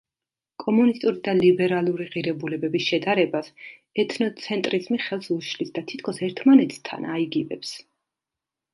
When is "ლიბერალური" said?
1.39-2.07